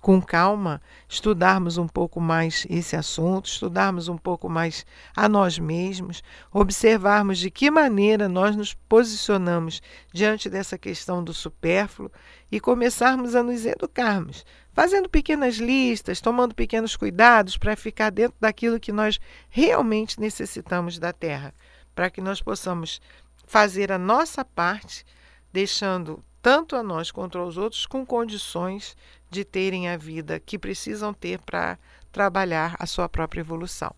com 0.00 0.22
calma, 0.22 0.80
estudarmos 1.08 1.76
um 1.76 1.88
pouco 1.88 2.20
mais 2.20 2.66
esse 2.70 2.94
assunto, 2.94 3.46
estudarmos 3.46 4.08
um 4.08 4.16
pouco 4.16 4.48
mais 4.48 4.86
a 5.14 5.28
nós 5.28 5.58
mesmos, 5.58 6.22
observarmos 6.52 7.38
de 7.38 7.50
que 7.50 7.70
maneira 7.70 8.28
nós 8.28 8.54
nos 8.54 8.74
posicionamos 8.74 9.82
diante 10.12 10.48
dessa 10.48 10.78
questão 10.78 11.22
do 11.22 11.34
supérfluo 11.34 12.10
e 12.50 12.60
começarmos 12.60 13.34
a 13.34 13.42
nos 13.42 13.66
educarmos, 13.66 14.46
fazendo 14.72 15.08
pequenas 15.08 15.56
listas, 15.56 16.20
tomando 16.20 16.54
pequenos 16.54 16.94
cuidados 16.94 17.56
para 17.56 17.76
ficar 17.76 18.10
dentro 18.10 18.36
daquilo 18.40 18.80
que 18.80 18.92
nós 18.92 19.18
realmente 19.50 20.20
necessitamos 20.20 20.98
da 20.98 21.12
terra, 21.12 21.52
para 21.94 22.08
que 22.08 22.20
nós 22.20 22.40
possamos 22.40 23.00
fazer 23.46 23.90
a 23.90 23.98
nossa 23.98 24.44
parte, 24.44 25.04
deixando 25.52 26.24
tanto 26.40 26.76
a 26.76 26.82
nós 26.82 27.10
quanto 27.10 27.38
aos 27.38 27.56
outros 27.56 27.86
com 27.86 28.06
condições 28.06 28.96
de 29.30 29.44
terem 29.44 29.88
a 29.88 29.96
vida 29.96 30.40
que 30.40 30.58
precisam 30.58 31.12
ter 31.12 31.38
para 31.40 31.78
trabalhar 32.12 32.76
a 32.78 32.86
sua 32.86 33.08
própria 33.08 33.40
evolução. 33.40 33.94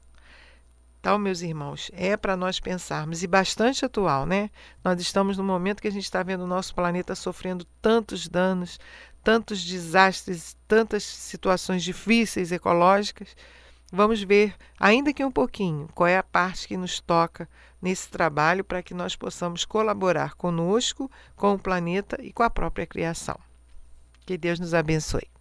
Então, 1.01 1.19
meus 1.19 1.41
irmãos, 1.41 1.91
é 1.95 2.15
para 2.15 2.37
nós 2.37 2.61
pensarmos, 2.61 3.23
e 3.23 3.27
bastante 3.27 3.87
atual, 3.87 4.27
né? 4.27 4.51
Nós 4.85 5.01
estamos 5.01 5.39
no 5.39 5.45
momento 5.45 5.81
que 5.81 5.89
a 5.89 5.93
gente 5.93 6.05
está 6.05 6.23
vendo 6.23 6.45
o 6.45 6.47
nosso 6.47 6.75
planeta 6.75 7.15
sofrendo 7.15 7.65
tantos 7.81 8.29
danos, 8.29 8.79
tantos 9.25 9.65
desastres, 9.65 10.59
tantas 10.69 11.03
situações 11.03 11.83
difíceis 11.83 12.53
ecológicas. 12.53 13.35
Vamos 13.91 14.23
ver, 14.23 14.55
ainda 14.79 15.13
que 15.13 15.25
um 15.25 15.33
pouquinho, 15.33 15.89
qual 15.95 16.07
é 16.07 16.19
a 16.19 16.23
parte 16.23 16.69
que 16.69 16.77
nos 16.77 17.01
toca 17.01 17.49
nesse 17.81 18.09
trabalho 18.09 18.65
para 18.65 18.83
que 18.83 18.95
nós 18.95 19.17
possamos 19.17 19.65
colaborar 19.65 20.35
conosco, 20.35 21.11
com 21.37 21.55
o 21.55 21.59
planeta 21.59 22.19
e 22.23 22.33
com 22.33 22.43
a 22.43 22.51
própria 22.51 22.87
criação. 22.87 23.39
Que 24.27 24.37
Deus 24.37 24.61
nos 24.61 24.75
abençoe. 24.75 25.40